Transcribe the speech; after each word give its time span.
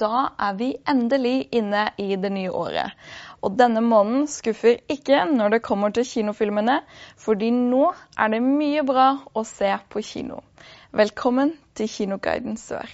da 0.00 0.28
er 0.38 0.56
vi 0.58 0.70
endelig 0.88 1.48
inne 1.52 1.86
i 1.98 2.16
det 2.16 2.32
nye 2.32 2.50
året. 2.50 2.94
Og 3.44 3.58
denne 3.58 3.82
måneden 3.84 4.26
skuffer 4.30 4.80
ikke 4.88 5.24
når 5.30 5.56
det 5.56 5.62
kommer 5.66 5.94
til 5.94 6.06
kinofilmene, 6.08 6.80
fordi 7.20 7.50
nå 7.54 7.92
er 8.18 8.34
det 8.34 8.42
mye 8.44 8.84
bra 8.86 9.08
å 9.34 9.44
se 9.48 9.74
på 9.90 10.02
kino. 10.02 10.42
Velkommen 10.92 11.56
til 11.74 11.90
Kinoguiden 11.90 12.56
Sør. 12.56 12.88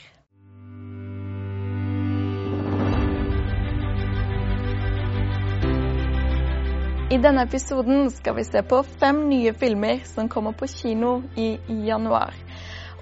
I 7.11 7.17
denne 7.19 7.43
episoden 7.43 8.05
skal 8.14 8.37
vi 8.37 8.45
se 8.46 8.61
på 8.62 8.85
fem 9.01 9.25
nye 9.27 9.51
filmer 9.59 10.05
som 10.07 10.29
kommer 10.30 10.55
på 10.55 10.69
kino 10.71 11.17
i 11.35 11.57
januar. 11.89 12.37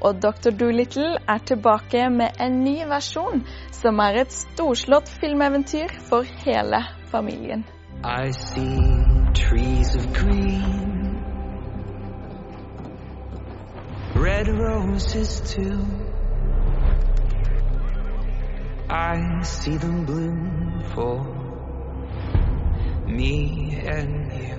Og 0.00 0.22
Dr. 0.22 0.50
Doolittle 0.50 1.18
er 1.28 1.38
tilbake 1.46 2.10
med 2.10 2.38
en 2.40 2.60
ny 2.64 2.76
versjon, 2.86 3.42
som 3.72 3.98
er 3.98 4.20
et 4.22 4.32
storslått 4.32 5.08
filmeventyr 5.20 5.94
for 6.08 6.28
hele 6.44 6.84
familien. 7.10 7.64
I 8.04 8.30
see 8.32 8.78
trees 9.34 9.96
of 9.96 10.06
green, 10.14 11.18
red 14.14 14.48
roses 14.48 15.40
too. 15.40 15.82
I 18.90 19.42
see 19.42 19.76
them 19.76 20.06
bloom 20.06 20.82
for 20.94 21.24
me 23.06 23.76
and 23.86 24.32
you. 24.32 24.58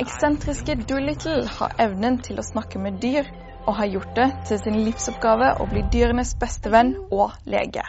Eksentriske 0.00 0.74
Doolittle 0.88 1.48
har 1.58 1.74
evnen 1.78 2.18
til 2.24 2.40
å 2.40 2.44
snakke 2.46 2.80
med 2.80 2.96
dyr, 3.02 3.28
og 3.66 3.76
har 3.78 3.90
gjort 3.94 4.14
det 4.16 4.28
til 4.48 4.60
sin 4.62 4.78
livsoppgave 4.84 5.54
å 5.62 5.66
bli 5.70 5.84
dyrenes 5.92 6.34
bestevenn 6.40 6.94
og 7.10 7.34
lege. 7.44 7.84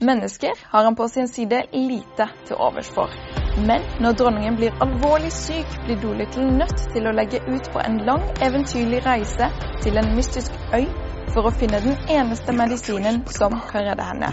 Mennesker 0.00 0.52
har 0.72 0.84
han 0.84 0.96
på 0.96 1.08
sin 1.08 1.28
side 1.28 1.62
lite 1.72 2.26
til 2.46 2.56
overs 2.56 2.90
for. 2.94 3.12
Men 3.56 3.82
når 4.00 4.12
dronningen 4.12 4.56
blir 4.56 4.76
alvorlig 4.84 5.32
syk, 5.32 5.72
blir 5.84 5.96
Dolittle 6.02 6.50
nødt 6.52 6.84
til 6.92 7.08
å 7.08 7.14
legge 7.16 7.40
ut 7.48 7.70
på 7.72 7.80
en 7.82 7.98
lang, 8.06 8.22
eventyrlig 8.44 9.00
reise 9.06 9.48
til 9.82 9.98
en 9.98 10.12
mystisk 10.14 10.52
øy 10.76 10.86
for 11.34 11.48
å 11.48 11.54
finne 11.54 11.80
den 11.82 11.96
eneste 12.10 12.52
medisinen 12.52 13.22
som 13.38 13.56
kan 13.70 13.86
redde 13.88 14.06
henne. 14.06 14.32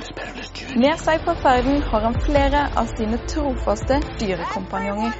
Med 0.77 0.99
seg 1.01 1.23
på 1.25 1.35
ferden 1.41 1.81
har 1.89 2.09
han 2.09 2.19
flere 2.27 2.67
av 2.77 2.91
sine 2.97 3.21
trofaste 3.31 4.01
dyrekompanjonger. 4.19 5.15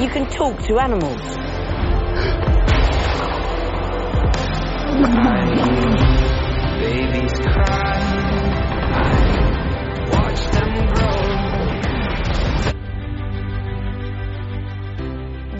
You 0.00 0.08
can 0.08 0.26
talk 0.26 0.62
to 0.62 0.78
animals. 0.78 1.20
Babies 6.80 7.36
cry, 7.44 8.00
watch 10.14 10.42
them 10.54 10.72
grow. 10.88 11.20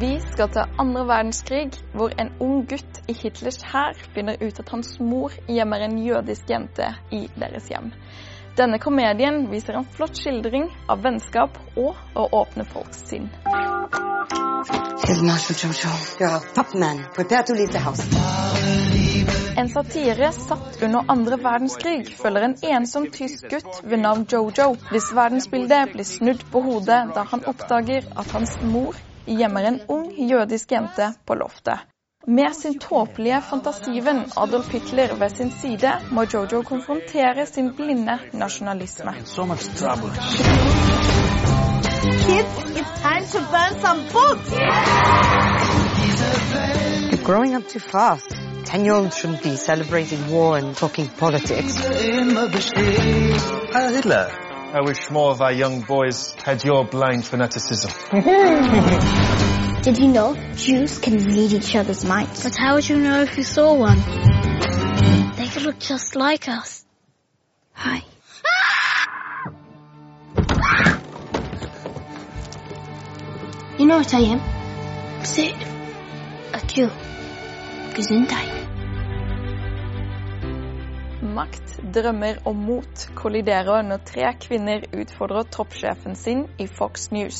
Vi 0.01 0.21
skal 0.21 0.49
til 0.49 0.63
andre 0.79 1.07
verdenskrig, 1.07 1.71
hvor 1.95 2.09
en 2.09 2.33
ung 2.41 2.69
gutt 2.69 3.03
i 3.09 3.13
Hitlers 3.13 3.63
hær 3.63 3.93
finner 4.15 4.41
ut 4.41 4.59
at 4.59 4.69
hans 4.69 5.01
mor 5.01 5.31
gjemmer 5.49 5.77
en 5.77 5.99
jødisk 6.07 6.51
jente 6.51 6.95
i 7.13 7.29
deres 7.37 7.69
hjem. 7.69 7.93
Denne 8.57 8.79
komedien 8.79 9.51
viser 9.53 9.77
en 9.77 9.85
flott 9.85 10.17
skildring 10.17 10.73
av 10.89 11.05
vennskap 11.05 11.61
og 11.77 11.95
å 12.17 12.29
åpne 12.41 12.65
folks 12.65 13.05
sinn. 13.13 13.29
Field 15.05 15.23
Marshal 15.25 15.56
Jojo, 15.56 16.20
you're 16.20 16.29
a 16.29 16.41
top 16.55 16.75
man. 16.75 17.05
Prepare 17.15 17.43
to 17.43 17.55
leave 17.55 17.73
the 17.73 17.79
house. 17.79 18.03
En 19.56 19.69
satire 19.69 20.33
satt 20.33 20.83
under 20.83 21.05
andre 21.09 21.37
verdenskrig 21.37 22.17
følger 22.17 22.45
en 22.45 22.56
ensom 22.62 23.06
tysk 23.11 23.48
gutt 23.51 23.81
ved 23.84 23.98
navn 23.98 24.27
Jojo, 24.33 24.75
hvis 24.91 25.11
verdensbildet 25.17 25.93
blir 25.93 26.05
snudd 26.05 26.45
på 26.53 26.62
hodet 26.65 27.01
da 27.15 27.25
han 27.33 27.45
oppdager 27.45 28.06
at 28.16 28.33
hans 28.37 28.56
mor 28.62 28.97
gjemmer 29.27 29.69
en 29.71 29.81
ung 29.88 30.12
jødisk 30.31 30.72
jente 30.72 31.12
på 31.27 31.34
loftet. 31.34 31.78
Med 32.27 32.53
sin 32.56 32.78
tåpelige 32.78 33.41
fantasivenn 33.50 34.27
Adolf 34.37 34.69
Hitler 34.72 35.17
ved 35.17 35.37
sin 35.37 35.50
side 35.50 35.93
må 36.11 36.27
Jojo 36.28 36.62
konfrontere 36.62 37.47
sin 37.47 37.72
blinde 37.77 38.19
nasjonalisme. 38.32 39.17
So 39.25 39.47
much 39.47 39.65
trouble. 39.77 41.69
Kids, 42.03 42.49
it's 42.78 43.00
time 43.00 43.25
to 43.27 43.41
burn 43.50 43.78
some 43.81 44.09
books. 44.09 44.50
You're 47.12 47.25
growing 47.25 47.55
up 47.55 47.69
too 47.69 47.78
fast. 47.78 48.31
Ten-year-olds 48.65 49.16
shouldn't 49.16 49.43
be 49.43 49.56
celebrating 49.56 50.31
war 50.31 50.56
and 50.56 50.75
talking 50.75 51.09
politics. 51.09 51.77
Heil 51.77 52.49
Hitler. 53.93 54.31
I 54.72 54.81
wish 54.83 55.11
more 55.11 55.33
of 55.33 55.43
our 55.43 55.53
young 55.53 55.83
boys 55.83 56.33
had 56.34 56.65
your 56.65 56.84
blind 56.84 57.27
fanaticism. 57.27 57.91
Did 59.82 59.99
you 59.99 60.09
know 60.09 60.37
Jews 60.55 60.99
can 60.99 61.17
read 61.19 61.53
each 61.53 61.75
other's 61.75 62.05
minds? 62.05 62.44
But 62.44 62.56
how 62.56 62.77
would 62.77 62.88
you 62.88 62.97
know 62.97 63.22
if 63.22 63.37
you 63.37 63.43
saw 63.43 63.75
one? 63.75 63.99
They 65.37 65.49
could 65.49 65.62
look 65.62 65.81
just 65.81 66.17
like 66.17 66.49
us. 66.49 66.84
Hi. 67.72 68.05
You 73.81 73.87
know 73.87 73.97
what 73.97 74.13
I 74.13 74.21
am? 74.21 74.41
Say, 75.25 75.55
A 76.53 76.61
Jew. 76.69 76.91
Gesundheit. 77.95 78.51
Makt, 81.23 81.79
drømmer 81.95 82.43
og 82.45 82.57
mot 82.57 83.07
kolliderer 83.17 83.81
når 83.89 84.03
tre 84.11 84.35
kvinner 84.43 84.85
utfordrer 84.93 85.49
toppsjefen 85.57 86.15
sin 86.15 86.43
i 86.59 86.67
Fox 86.67 87.09
News 87.11 87.39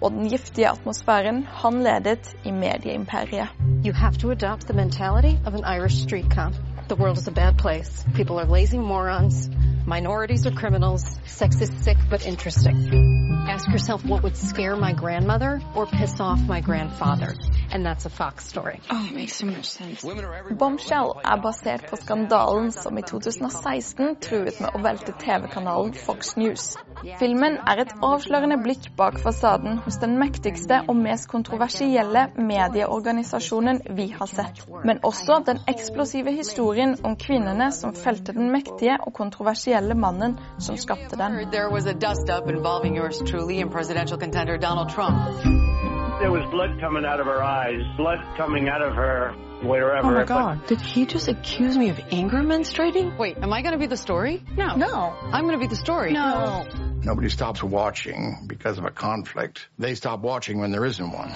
og 0.00 0.16
den 0.16 0.30
giftige 0.32 0.70
atmosfæren 0.70 1.44
han 1.60 1.82
ledet 1.84 2.32
i 2.44 2.50
medieimperiet. 2.56 3.52
You 3.84 3.92
have 3.92 4.16
to 4.24 4.30
adopt 4.30 4.62
the 4.62 4.76
mentality 4.76 5.36
of 5.44 5.52
an 5.52 5.64
Irish 5.76 6.00
street 6.06 6.32
cop. 6.32 6.54
The 6.88 6.96
world 6.96 7.18
is 7.18 7.28
a 7.28 7.36
bad 7.42 7.58
place. 7.58 8.06
People 8.14 8.40
are 8.40 8.48
lazy 8.58 8.78
morons. 8.78 9.50
Minorities 9.86 10.46
are 10.46 10.56
criminals. 10.56 11.04
Sex 11.26 11.60
is 11.60 11.70
sick 11.84 11.98
but 12.10 12.26
interesting. 12.26 13.31
Ask 13.48 13.68
yourself 13.70 14.04
what 14.04 14.22
would 14.22 14.36
scare 14.36 14.76
my 14.76 14.92
grandmother 14.92 15.60
or 15.74 15.86
piss 15.86 16.20
off 16.20 16.40
my 16.46 16.60
grandfather. 16.60 17.34
And 17.72 17.86
that's 17.86 18.04
a 18.04 18.10
Fox 18.10 18.46
story. 18.46 18.80
Oh, 18.90 19.06
it 19.06 19.14
makes 19.14 19.36
so 19.36 19.46
much 19.46 19.64
sense. 19.64 20.04
Bombshell 20.50 21.14
er 21.24 21.40
basert 21.40 21.86
på 21.88 21.96
skandalen 21.96 22.72
som 22.72 22.98
i 22.98 23.02
2016 23.02 24.16
truet 24.20 24.60
med 24.60 24.76
å 24.76 24.80
velte 24.84 25.14
TV-kanalen 25.22 25.94
Fox 25.96 26.36
News. 26.36 26.74
Filmen 27.18 27.56
er 27.64 27.80
et 27.86 27.94
avslørende 28.04 28.58
blikk 28.60 28.90
bak 28.98 29.16
fasaden 29.24 29.80
hos 29.86 29.96
den 30.04 30.18
mektigste 30.20 30.82
og 30.84 31.00
mest 31.00 31.30
kontroversielle 31.32 32.26
medieorganisasjonen 32.36 33.80
vi 33.96 34.10
har 34.18 34.28
sett, 34.28 34.62
men 34.84 35.00
også 35.02 35.40
den 35.48 35.64
eksplosive 35.72 36.36
historien 36.36 36.98
om 37.02 37.16
kvinnene 37.16 37.70
som 37.72 37.96
felte 37.96 38.36
den 38.36 38.52
mektige 38.52 39.00
og 39.00 39.16
kontroversielle 39.16 39.96
mannen 39.96 40.36
som 40.60 40.76
skapte 40.76 41.16
den. 41.16 41.40
There 41.50 41.72
was 41.72 41.86
a 41.86 41.96
dust-up 41.96 42.52
involving 42.52 42.96
yours 42.96 43.18
truly 43.24 43.62
and 43.62 43.72
presidential 43.72 44.18
contender 44.18 44.58
Donald 44.58 44.90
Trump. 44.92 46.01
There 46.22 46.30
was 46.30 46.48
blood 46.52 46.78
coming 46.78 47.04
out 47.04 47.18
of 47.18 47.26
her 47.26 47.42
eyes, 47.42 47.82
blood 47.96 48.20
coming 48.36 48.68
out 48.68 48.80
of 48.80 48.94
her 48.94 49.32
wherever. 49.64 50.06
Oh 50.06 50.10
my 50.12 50.20
but- 50.20 50.28
god, 50.28 50.66
did 50.68 50.80
he 50.80 51.04
just 51.04 51.26
accuse 51.26 51.76
me 51.76 51.88
of 51.88 51.98
anger 52.12 52.36
menstruating? 52.38 53.18
Wait, 53.18 53.38
am 53.38 53.52
I 53.52 53.60
gonna 53.60 53.76
be 53.76 53.88
the 53.88 53.96
story? 53.96 54.40
No. 54.56 54.76
No. 54.76 55.16
I'm 55.32 55.46
gonna 55.46 55.58
be 55.58 55.66
the 55.66 55.74
story. 55.74 56.12
No. 56.12 56.64
Nobody 57.02 57.28
stops 57.28 57.60
watching 57.60 58.44
because 58.46 58.78
of 58.78 58.84
a 58.84 58.92
conflict. 58.92 59.66
They 59.80 59.96
stop 59.96 60.20
watching 60.20 60.60
when 60.60 60.70
there 60.70 60.84
isn't 60.84 61.10
one. 61.10 61.32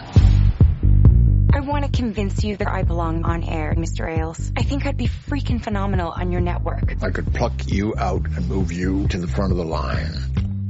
I 1.53 1.61
want 1.61 1.85
to 1.85 1.91
convince 1.91 2.45
you 2.45 2.57
that 2.59 2.69
I 2.69 2.85
belong 2.85 3.25
on 3.25 3.43
air, 3.43 3.75
Mr. 3.77 4.09
Ailes. 4.09 4.53
I 4.57 4.63
think 4.63 4.87
I'd 4.87 4.97
be 4.97 5.09
freaking 5.09 5.61
phenomenal 5.61 6.13
on 6.13 6.31
your 6.31 6.41
network. 6.41 7.03
I 7.03 7.11
could 7.11 7.35
pluck 7.35 7.67
you 7.67 7.97
out 7.99 8.25
and 8.25 8.49
move 8.49 8.71
you 8.71 9.09
to 9.09 9.19
the 9.19 9.27
front 9.27 9.51
of 9.51 9.59
the 9.59 9.65
line. 9.65 10.13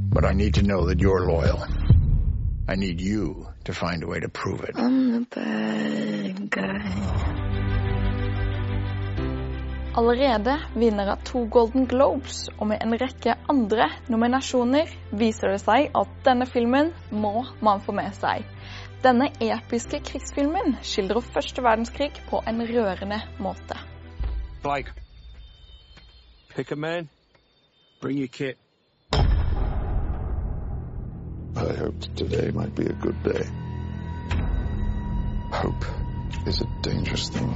But 0.09 0.25
I 0.25 0.33
need 0.33 0.55
to 0.55 0.63
know 0.63 0.87
that 0.87 0.99
you're 0.99 1.31
loyal. 1.31 1.63
I 2.69 2.75
need 2.75 2.99
you 2.99 3.47
to 3.63 3.73
find 3.73 4.03
a 4.03 4.07
way 4.07 4.19
to 4.19 4.27
prove 4.27 4.61
it. 4.63 4.75
I'm 4.75 5.11
the 5.11 5.25
bad 5.35 6.49
guy. 6.49 7.37
Allerede 9.95 10.59
vinner 10.75 11.07
av 11.07 11.23
to 11.23 11.45
Golden 11.45 11.85
Globes 11.85 12.49
og 12.59 12.67
med 12.67 12.83
en 12.83 12.97
rekke 12.99 13.37
andre 13.49 13.87
nominasjoner 14.11 14.91
viser 15.15 15.55
det 15.55 15.61
seg 15.63 15.95
at 15.95 16.11
denne 16.27 16.45
filmen 16.45 16.91
må 17.09 17.45
man 17.63 17.79
få 17.81 17.95
med 17.95 18.11
seg. 18.19 18.43
Denne 19.01 19.31
episke 19.39 20.03
krigsfilmen 20.03 20.75
skildrer 20.83 21.23
første 21.23 21.63
verdenskrig 21.63 22.11
på 22.27 22.43
en 22.45 22.61
rørende 22.67 23.23
måte. 23.39 23.79
Blake. 24.61 24.91
Pick 26.51 26.71
a 26.71 26.75
man. 26.75 27.09
Bring 28.01 28.19
your 28.19 28.27
kit. 28.27 28.59
I 31.57 31.73
hoped 31.73 32.15
today 32.15 32.51
might 32.51 32.75
be 32.75 32.85
a 32.85 32.93
good 32.93 33.23
day. 33.23 33.43
Hope 35.51 35.85
is 36.45 36.61
a 36.61 36.67
dangerous 36.83 37.29
thing. 37.29 37.55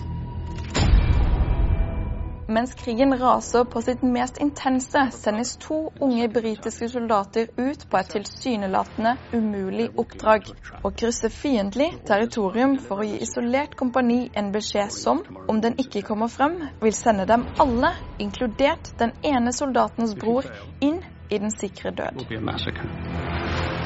Mens 2.47 2.73
krigen 2.73 3.13
raser 3.13 3.63
på 3.63 3.81
sitt 3.81 4.01
mest 4.01 4.37
intense, 4.37 5.11
sendes 5.11 5.57
to 5.57 5.91
unge 5.99 6.27
britiske 6.33 6.89
soldater 6.89 7.47
ut 7.57 7.85
på 7.89 7.97
et 7.97 8.09
tilsynelatende 8.09 9.13
umulig 9.33 9.87
oppdrag. 9.95 10.49
Å 10.83 10.91
krysse 10.91 11.29
fiendtlig 11.29 11.91
territorium 12.09 12.79
for 12.81 13.03
å 13.03 13.07
gi 13.07 13.21
isolert 13.21 13.77
kompani 13.77 14.31
en 14.33 14.49
beskjed 14.51 14.91
som, 14.97 15.21
om 15.47 15.61
den 15.61 15.77
ikke 15.77 16.01
kommer 16.09 16.27
frem, 16.27 16.57
vil 16.81 16.97
sende 16.97 17.29
dem 17.29 17.45
alle, 17.61 17.93
inkludert 18.17 18.95
den 18.99 19.13
ene 19.21 19.53
soldatens 19.53 20.17
bror, 20.17 20.49
inn 20.81 21.03
i 21.29 21.37
den 21.37 21.53
sikre 21.53 21.93
død. 21.93 22.25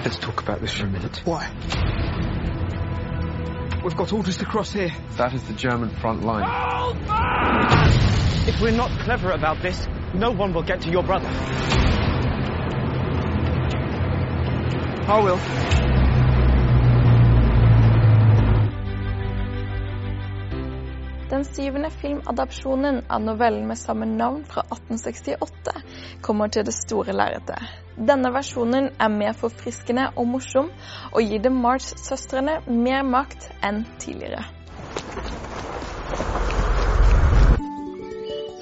Let's 0.06 0.20
talk 0.20 0.40
about 0.40 0.62
this 0.62 0.72
for 0.72 0.86
a 0.86 0.88
minute. 0.88 1.24
Why? 1.26 1.50
We've 3.84 3.98
got 3.98 4.14
orders 4.14 4.38
to 4.38 4.46
cross 4.46 4.72
here. 4.72 4.92
That 5.18 5.34
is 5.34 5.42
the 5.46 5.54
German 5.54 5.90
front 5.90 6.24
line. 6.24 6.46
If 8.48 8.62
we're 8.62 8.70
not 8.70 8.92
clever 9.00 9.32
about 9.32 9.64
this, 9.64 9.88
no 10.14 10.30
one 10.30 10.54
will 10.54 10.62
get 10.62 10.82
to 10.82 10.92
your 10.92 11.02
brother. 11.02 11.28
I 15.08 15.20
will. 15.24 15.85
Den 21.36 21.44
syvende 21.46 21.90
filmadapsjonen 21.90 23.02
av 23.10 23.22
novellen 23.22 23.68
med 23.68 23.78
samme 23.78 24.06
navn 24.06 24.46
fra 24.48 24.62
1868 24.62 25.74
kommer 26.22 26.48
til 26.48 26.64
det 26.64 26.72
store 26.74 27.12
lerretet. 27.12 27.60
Denne 28.00 28.30
versjonen 28.32 28.86
er 28.96 29.10
mer 29.12 29.36
forfriskende 29.36 30.06
og 30.16 30.30
morsom, 30.32 30.70
og 31.12 31.20
gir 31.28 31.42
The 31.44 31.52
March-søstrene 31.52 32.54
mer 32.70 33.04
makt 33.04 33.50
enn 33.60 33.84
tidligere. 34.00 34.46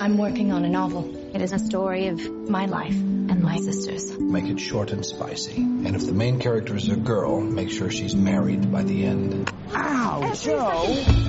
I'm 0.01 0.17
working 0.17 0.51
on 0.51 0.65
a 0.65 0.69
novel. 0.69 1.05
It 1.35 1.43
is 1.43 1.53
a 1.53 1.59
story 1.59 2.07
of 2.07 2.19
my 2.49 2.65
life 2.65 2.97
and 3.29 3.43
my 3.43 3.57
sister's. 3.57 4.17
Make 4.17 4.49
it 4.49 4.59
short 4.59 4.91
and 4.91 5.05
spicy. 5.05 5.61
And 5.61 5.95
if 5.95 6.07
the 6.07 6.17
main 6.25 6.39
character 6.39 6.75
is 6.75 6.89
a 6.89 6.95
girl, 6.95 7.39
make 7.39 7.69
sure 7.69 7.91
she's 7.91 8.15
married 8.15 8.71
by 8.71 8.81
the 8.81 9.05
end. 9.05 9.53
Ow, 9.75 10.33
Joe! 10.33 11.22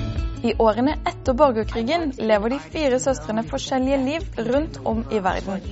I 0.45 0.53
årene 0.57 0.97
etter 1.05 1.33
borgerkrigen 1.33 2.11
lever 2.17 2.49
de 2.49 2.59
fire 2.59 2.99
søstrene 2.99 3.41
forskjellige 3.49 3.97
liv 3.97 4.25
rundt 4.37 4.75
om 4.85 4.99
i 5.11 5.19
verden. 5.19 5.63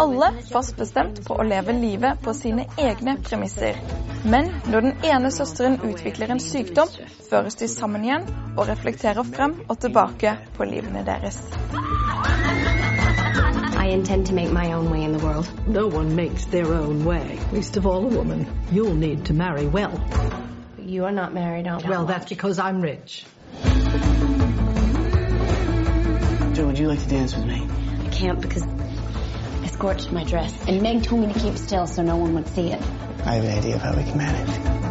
Alle 0.00 0.30
fast 0.52 0.76
bestemt 0.78 1.18
på 1.26 1.36
å 1.36 1.44
leve 1.44 1.74
livet 1.76 2.22
på 2.24 2.32
sine 2.38 2.64
egne 2.80 3.18
premisser. 3.20 3.76
Men 4.24 4.48
når 4.72 4.86
den 4.86 5.04
ene 5.04 5.30
søsteren 5.36 5.76
utvikler 5.84 6.32
en 6.32 6.40
sykdom, 6.40 6.88
føres 7.28 7.60
de 7.60 7.68
sammen 7.68 8.06
igjen 8.08 8.24
og 8.56 8.70
reflekterer 8.70 9.28
frem 9.34 9.58
og 9.66 9.76
tilbake 9.84 10.32
på 10.56 10.68
livene 10.70 11.04
deres. 11.04 11.42
I 13.82 13.92
intend 13.92 14.26
to 14.28 14.34
make 14.34 14.52
my 14.52 14.72
own 14.72 14.88
way 14.88 15.04
in 15.04 15.12
the 15.12 15.26
world. 15.26 15.52
No 15.68 15.88
one 15.88 16.16
makes 16.16 16.46
their 16.46 16.72
own 16.72 17.04
way, 17.04 17.38
least 17.52 17.76
of 17.76 17.84
all 17.84 18.06
a 18.06 18.16
woman. 18.16 18.46
You'll 18.70 18.96
need 18.96 19.26
to 19.26 19.34
marry 19.34 19.66
well. 19.66 19.92
You 20.78 21.04
are 21.04 21.12
not 21.12 21.34
married, 21.34 21.68
are 21.68 21.80
Well, 21.86 22.06
that's 22.06 22.30
because 22.30 22.58
I'm 22.58 22.80
rich. 22.80 23.26
Joe, 26.54 26.66
would 26.66 26.78
you 26.78 26.86
like 26.86 27.00
to 27.02 27.08
dance 27.08 27.34
with 27.34 27.46
me? 27.46 27.66
I 28.06 28.10
can't 28.10 28.38
because 28.38 28.62
I 28.62 29.66
scorched 29.68 30.12
my 30.12 30.22
dress. 30.22 30.52
And 30.68 30.82
Meg 30.82 31.02
told 31.02 31.26
me 31.26 31.32
to 31.32 31.40
keep 31.40 31.56
still 31.56 31.86
so 31.86 32.02
no 32.02 32.16
one 32.16 32.34
would 32.34 32.46
see 32.48 32.70
it. 32.70 32.82
I 33.24 33.36
have 33.36 33.44
an 33.44 33.58
idea 33.58 33.76
of 33.76 33.80
how 33.80 33.96
we 33.96 34.04
can 34.04 34.18
manage. 34.18 34.82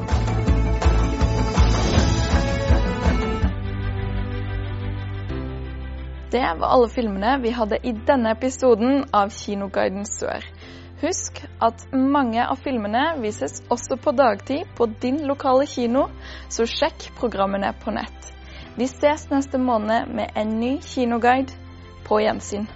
Det 6.31 6.55
var 6.59 6.67
alle 6.67 6.89
filmene 6.89 7.37
vi 7.41 7.49
hadde 7.49 7.77
i 7.83 7.91
denne 7.91 8.31
episoden 8.31 9.05
av 9.11 9.29
Kinoguiden 9.29 10.05
Sør. 10.05 10.41
Husk 11.01 11.43
at 11.59 11.85
mange 11.93 12.41
av 12.41 12.55
filmene 12.55 13.17
vises 13.21 13.61
også 13.69 13.99
på 14.01 14.11
dagtid 14.17 14.65
på 14.77 14.89
din 15.01 15.21
lokale 15.27 15.67
kino, 15.67 16.07
så 16.49 16.65
sjekk 16.65 17.11
programmene 17.19 17.73
på 17.83 17.93
nett. 17.93 18.31
Vi 18.75 18.87
ses 18.87 19.29
neste 19.29 19.57
måned 19.57 20.07
med 20.07 20.29
en 20.35 20.59
ny 20.59 20.77
kinoguide. 20.81 21.53
På 22.07 22.19
gjensyn. 22.19 22.67